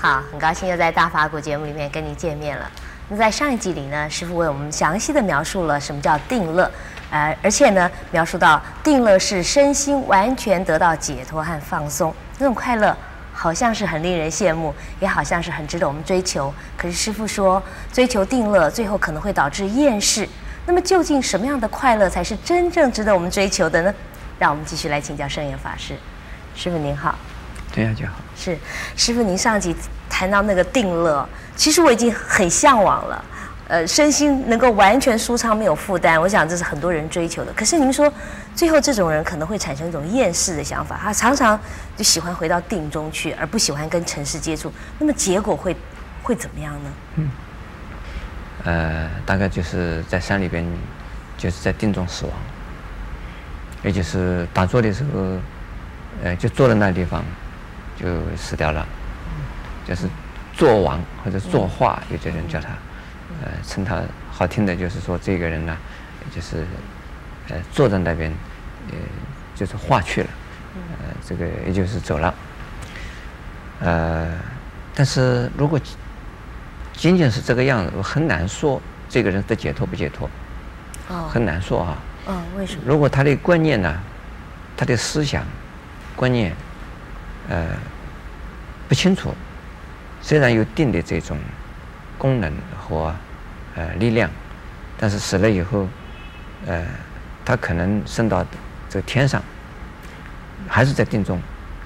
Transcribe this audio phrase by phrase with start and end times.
[0.00, 2.70] 好，很高兴又在大法鼓节目里面跟您见面了。
[3.08, 6.70] 那在上一集里呢，师傅为我们详细的描述了什么叫定乐，
[7.10, 12.96] 呃，而且呢，描述到定乐是身心完全得到解脱和放松，那种快乐
[13.32, 16.54] 好像是很令人羡慕，也好像是很值得我们追求。
[16.76, 17.60] 可是师傅说，
[17.92, 20.28] 追求定乐最后可能会导致厌世。
[20.64, 23.92] 那么究竟什么样的快乐才是真正值得我们追求的呢？
[24.38, 25.96] 让我们继续来请教圣严法师。
[26.54, 27.18] 师傅您好。
[27.72, 28.12] 这样，就好。
[28.38, 28.56] 是，
[28.96, 29.74] 师傅，您上集
[30.08, 33.24] 谈到那个定乐，其实我已经很向往了，
[33.66, 37.52] 呃，身心能够完全舒畅，没有负担，我想这是很多人追求的。
[37.54, 38.10] 可是您说，
[38.54, 41.58] 最后这种人可能会产生一种厌世的想法，他常常
[41.96, 44.72] 就喜欢回到定中去，而不喜欢跟尘世接触。
[45.00, 45.76] 那么结果会
[46.22, 46.90] 会怎么样呢？
[47.16, 47.30] 嗯，
[48.64, 50.64] 呃，大概就是在山里边，
[51.36, 52.32] 就是在定中死亡，
[53.82, 55.20] 也就是打坐的时候，
[56.22, 57.24] 呃，就坐在那地方。
[58.00, 58.86] 就死掉了，
[59.84, 60.06] 就是
[60.52, 62.68] 坐亡或者坐化，有些人叫他，
[63.42, 65.76] 呃，称他好听的，就是说这个人呢，
[66.32, 66.64] 就是
[67.48, 68.32] 呃坐在那边，
[68.92, 68.96] 呃，
[69.56, 70.28] 就是化去了，
[71.00, 72.32] 呃，这个也就是走了，
[73.80, 74.28] 呃，
[74.94, 75.80] 但是如果
[76.92, 80.30] 仅仅是这个样子，我很难说这个人的解脱不解脱，
[81.08, 82.82] 哦，很难说啊，哦，为什么？
[82.86, 83.92] 如果他的观念呢，
[84.76, 85.44] 他的思想
[86.14, 86.54] 观念。
[87.48, 87.66] 呃，
[88.88, 89.34] 不清楚。
[90.20, 91.38] 虽然有定的这种
[92.18, 93.14] 功能和
[93.76, 94.28] 呃力量，
[94.98, 95.86] 但是死了以后，
[96.66, 96.84] 呃，
[97.44, 98.44] 他可能升到
[98.90, 99.42] 这个天上，
[100.66, 101.40] 还是在定中，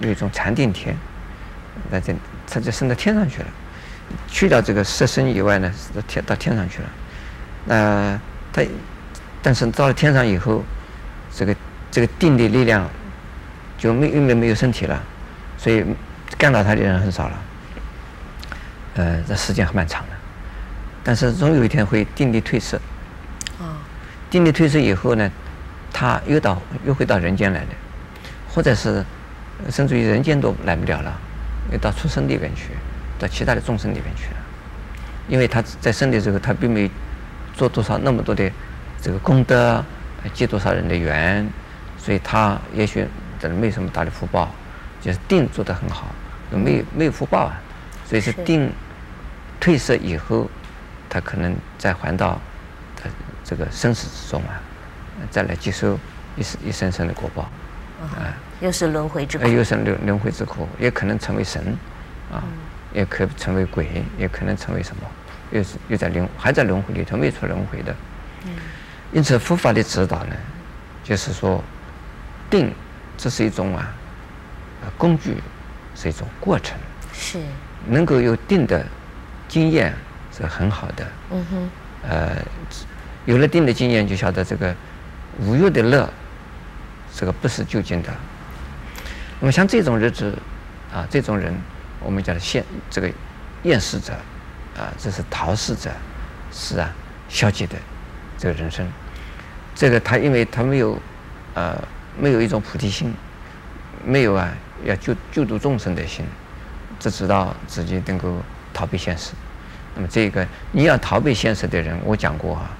[0.00, 0.94] 有一种禅定天，
[1.90, 2.14] 那这
[2.46, 3.46] 他就升到天上去了。
[4.26, 6.88] 去掉这个色身以外呢，到天到天上去了。
[7.64, 8.20] 那、呃、
[8.52, 8.62] 他，
[9.42, 10.62] 但是到了天上以后，
[11.34, 11.56] 这个
[11.90, 12.88] 这个定的力量
[13.76, 15.02] 就没因为没有身体了。
[15.58, 15.84] 所以
[16.38, 17.38] 干扰他的人很少了，
[18.94, 20.12] 呃，这时间还蛮长的，
[21.02, 22.80] 但是总有一天会定力褪色。
[23.58, 23.76] 啊，
[24.30, 25.28] 定力褪色以后呢，
[25.92, 27.70] 他又到又会到人间来的，
[28.48, 29.04] 或者是
[29.68, 31.12] 甚至于人间都来不了了，
[31.72, 32.70] 又到畜生里边去，
[33.18, 34.36] 到其他的众生里边去了，
[35.26, 36.88] 因为他在生的时候他并没有
[37.56, 38.48] 做多少那么多的
[39.02, 39.84] 这个功德，
[40.32, 41.44] 结多少人的缘，
[41.98, 43.04] 所以他也许
[43.40, 44.54] 的没什么大的福报。
[45.08, 46.08] 就是定做得很好，
[46.50, 47.58] 没有没有福报啊，
[48.06, 48.70] 所以是定
[49.58, 50.46] 退色以后，
[51.08, 52.38] 他可能再还到
[52.94, 53.08] 他
[53.42, 54.60] 这个生死之中啊，
[55.30, 55.98] 再来接受
[56.36, 57.44] 一生一生生的果报，
[58.02, 61.74] 啊，又是轮回之苦，又是轮轮回之苦，也可能成为神，
[62.30, 62.44] 啊，
[62.92, 65.02] 也可以成为鬼，也可能成为什么，
[65.52, 67.96] 又是又在轮还在轮回里头没出轮回的，
[69.10, 70.36] 因此佛法的指导呢，
[71.02, 71.64] 就是说
[72.50, 72.70] 定
[73.16, 73.90] 这是一种啊。
[74.96, 75.36] 工具
[75.94, 76.76] 是一种过程，
[77.12, 77.40] 是
[77.86, 78.84] 能够有定的
[79.48, 79.94] 经验
[80.36, 81.06] 是很好的。
[81.30, 81.70] 嗯哼，
[82.08, 82.36] 呃，
[83.26, 84.74] 有了定的经验，就晓得这个
[85.40, 86.08] 无忧的乐，
[87.14, 88.12] 这个不是究竟的。
[89.40, 90.36] 那么像这种日子
[90.92, 91.54] 啊，这种人，
[92.00, 93.10] 我们叫做现这个
[93.62, 94.12] 厌世者
[94.76, 95.90] 啊，这是逃世者，
[96.52, 96.90] 是啊，
[97.28, 97.76] 消极的
[98.36, 98.86] 这个人生。
[99.74, 101.00] 这个他因为他没有
[101.54, 101.76] 呃
[102.18, 103.14] 没有一种菩提心，
[104.08, 104.52] 没有啊。
[104.84, 106.24] 要救救度众生的心，
[107.00, 108.36] 只知道自己能够
[108.72, 109.32] 逃避现实。
[109.96, 112.70] 那么，这个你要逃避现实的人，我讲过啊，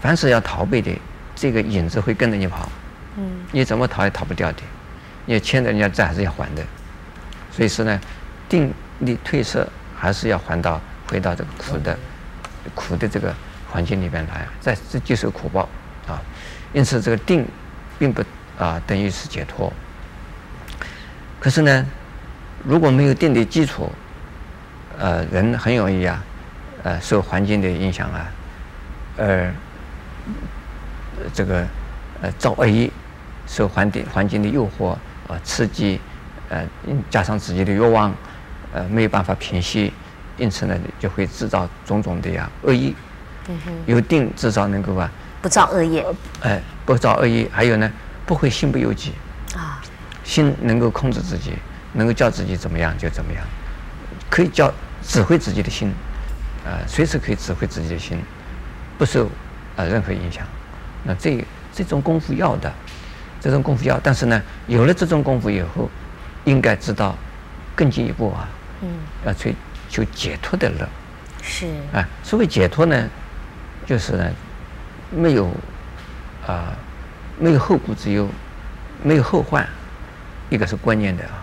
[0.00, 0.96] 凡是要逃避的，
[1.34, 2.68] 这个影子会跟着你跑。
[3.16, 3.28] 嗯。
[3.50, 4.62] 你怎么逃也逃不掉的，
[5.26, 6.62] 你欠的人家债还是要还的。
[7.50, 8.00] 所以说呢，
[8.48, 11.98] 定力退色还是要还到回到这个苦的
[12.76, 13.34] 苦的这个
[13.68, 15.68] 环境里边来，再接受苦报
[16.06, 16.22] 啊。
[16.72, 17.44] 因此，这个定
[17.98, 18.22] 并不
[18.56, 19.72] 啊等于是解脱。
[21.44, 21.86] 可是呢，
[22.64, 23.92] 如果没有定的基础，
[24.98, 26.24] 呃，人很容易啊，
[26.82, 28.26] 呃，受环境的影响啊，
[29.18, 29.52] 而
[31.34, 31.66] 这个
[32.22, 32.90] 呃造恶业，
[33.46, 34.98] 受环境环境的诱惑啊、
[35.28, 36.00] 呃、刺激，
[36.48, 36.66] 呃，
[37.10, 38.10] 加上自己的欲望，
[38.72, 39.92] 呃，没有办法平息，
[40.38, 42.96] 因此呢，就会制造种种的呀恶意。
[43.48, 43.58] 嗯。
[43.84, 45.10] 有定至少能够啊，
[45.42, 46.00] 不造恶业。
[46.40, 47.92] 哎、呃，不造恶业，还有呢，
[48.24, 49.12] 不会心不由己。
[50.24, 51.52] 心能够控制自己，
[51.92, 53.44] 能够叫自己怎么样就怎么样，
[54.30, 54.72] 可以叫
[55.02, 55.88] 指挥自己的心，
[56.64, 58.18] 啊、呃，随时可以指挥自己的心，
[58.98, 59.30] 不受啊、
[59.76, 60.44] 呃、任何影响。
[61.04, 62.72] 那这这种功夫要的，
[63.40, 65.90] 这种功夫要，但是呢，有了这种功夫以后，
[66.44, 67.14] 应该知道
[67.76, 68.48] 更进一步啊，
[68.80, 68.88] 嗯，
[69.26, 69.54] 要追
[69.90, 70.88] 求解脱的乐。
[71.42, 71.66] 是。
[71.92, 73.08] 啊、呃，所谓解脱呢，
[73.84, 74.30] 就是呢，
[75.10, 75.48] 没有
[76.46, 76.76] 啊、呃，
[77.38, 78.26] 没有后顾之忧，
[79.02, 79.68] 没有后患。
[80.50, 81.42] 一个是观念的啊，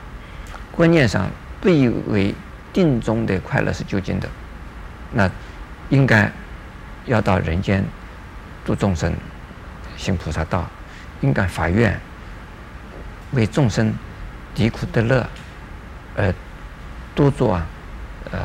[0.71, 2.33] 观念上不以为
[2.71, 4.29] 定中的快乐是究竟的，
[5.11, 5.29] 那
[5.89, 6.31] 应该
[7.05, 7.83] 要到人间
[8.65, 9.13] 度众生，
[9.97, 10.69] 行菩萨道，
[11.21, 11.99] 应该发愿
[13.31, 13.93] 为众生
[14.55, 15.27] 离苦得乐，
[16.15, 16.33] 而
[17.13, 17.67] 多做啊，
[18.31, 18.39] 呃，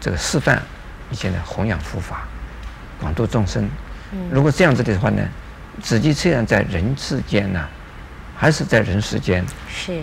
[0.00, 0.62] 这个示范，
[1.10, 2.26] 以前呢弘扬佛法，
[3.00, 3.68] 广度众生。
[4.30, 5.22] 如果这样子的话呢，
[5.82, 7.68] 自己虽然在人世间呢、啊，
[8.36, 10.02] 还是在人世间，是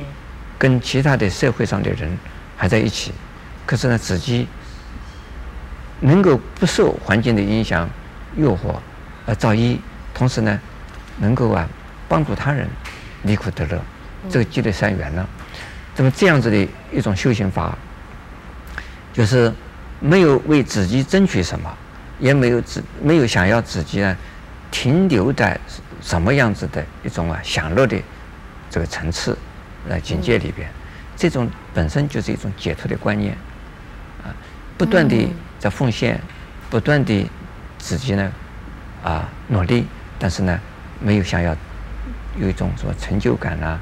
[0.58, 2.18] 跟其他的社会上的人
[2.58, 3.12] 还在一起，
[3.66, 4.48] 可是呢，自己
[6.00, 7.90] 能够不受环境的影响、
[8.36, 8.76] 诱惑
[9.26, 9.80] 而造一，
[10.14, 10.60] 同时呢，
[11.20, 11.68] 能够啊
[12.10, 12.68] 帮助他人
[13.24, 13.80] 离苦得乐，
[14.30, 15.26] 这个积累善缘呢。
[15.96, 17.78] 那么这样子的一种修行法，
[19.14, 19.54] 就是
[20.00, 21.72] 没有为自己争取什么。
[22.20, 24.16] 也没有自没有想要自己呢，
[24.72, 25.60] 停留在
[26.00, 27.98] 什么样子的一种啊享乐的
[28.74, 29.38] 这个层次
[29.88, 30.68] 呃境界里边，
[31.16, 33.38] 这种本身就是一种解脱的观念
[34.24, 34.34] 啊，
[34.80, 35.16] 不断的
[35.60, 36.20] 在奉献，
[36.72, 37.30] 不断的
[37.78, 38.32] 自己呢
[39.04, 39.86] 啊努力，
[40.18, 40.60] 但是呢
[41.00, 41.56] 没有想要
[42.36, 43.80] 有一种什么成就感啊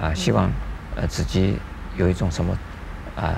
[0.00, 0.48] 啊，希望
[0.94, 1.56] 呃自己
[1.96, 2.56] 有一种什么
[3.16, 3.34] 啊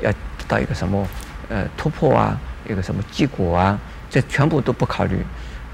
[0.00, 1.06] 要得到一个什么
[1.50, 2.40] 呃突破啊。
[2.64, 3.76] 一个什么结果啊？
[4.08, 5.18] 这全部都不考虑，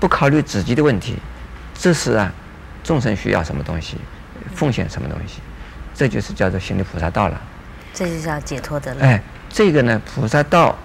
[0.01, 1.17] 不考虑自己的问题，
[1.75, 2.33] 这是啊，
[2.83, 3.99] 众生需要什么东西，
[4.55, 5.41] 奉献什么东西，
[5.95, 7.41] 这就是叫做行的菩萨道了。
[7.93, 9.05] 这就叫解脱的了。
[9.05, 10.77] 哎，这个呢，菩萨道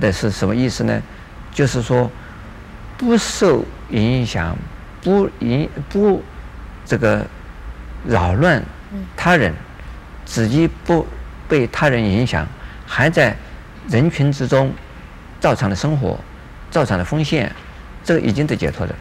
[0.00, 1.00] 的是什么意思呢？
[1.52, 2.10] 就是说，
[2.96, 4.56] 不受影响，
[5.02, 6.22] 不影不
[6.84, 7.24] 这个
[8.06, 8.62] 扰乱
[9.16, 9.52] 他人，
[10.24, 11.06] 自己不
[11.48, 12.46] 被他人影响，
[12.86, 13.36] 还在
[13.88, 14.72] 人群之中。
[15.40, 16.18] 照常的生活，
[16.68, 17.54] 照常的奉献，
[18.02, 18.92] 这个已经得解脱的。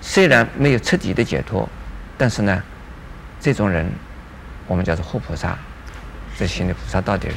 [0.00, 1.68] 虽然没有彻底的解脱，
[2.16, 2.62] 但是呢，
[3.46, 3.88] 这种人，
[4.66, 5.56] 我们叫做护菩萨，
[6.36, 7.36] 这心里菩萨道的人。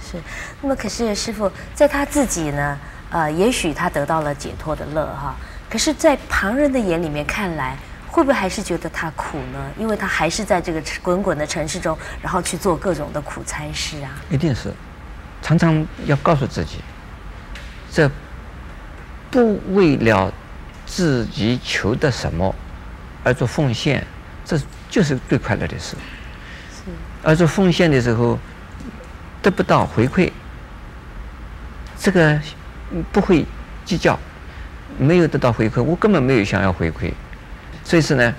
[0.00, 0.16] 是。
[0.62, 2.78] 那么，可是师傅在他自己呢？
[3.10, 5.36] 呃，也许他得到了解脱的乐哈。
[5.68, 7.76] 可是，在旁人的眼里面看来，
[8.08, 9.58] 会不会还是觉得他苦呢？
[9.76, 14.08] 因为他还是在这个滚滚的城市中，然后去做各种的苦差事啊。
[14.30, 14.72] 一定是，
[15.42, 16.78] 常常要告诉自己。
[17.90, 18.10] 这
[19.30, 20.32] 不为了
[20.86, 22.54] 自己求得什么
[23.22, 24.02] 而做奉献，
[24.46, 24.58] 这
[24.92, 25.96] 就是最快乐的事。
[26.70, 26.90] 是。
[27.22, 28.38] 而做奉献的时候
[29.40, 30.30] 得不到回馈，
[31.98, 32.38] 这个
[33.10, 33.46] 不会
[33.86, 34.18] 计较。
[34.98, 37.10] 没有得到回馈，我根本没有想要回馈。
[37.82, 38.34] 所以说呢，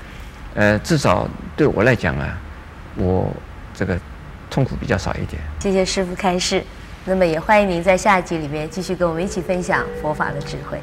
[0.53, 1.27] 呃，至少
[1.57, 2.37] 对我来讲啊，
[2.95, 3.35] 我
[3.73, 3.99] 这个
[4.51, 5.41] 痛苦比较少一点。
[5.59, 6.63] 谢谢师傅开示。
[7.05, 10.79] 那么也欢迎您在下一集里面继续跟我们一起分享佛法的智慧。